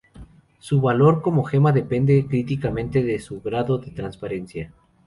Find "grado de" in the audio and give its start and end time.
3.39-3.91